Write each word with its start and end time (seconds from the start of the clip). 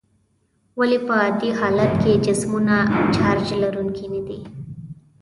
ولې 0.79 0.97
په 1.05 1.13
عادي 1.21 1.49
حالت 1.59 1.91
کې 2.01 2.21
جسمونه 2.25 2.75
چارج 3.15 3.47
لرونکي 3.61 4.07
ندي؟ 4.13 4.39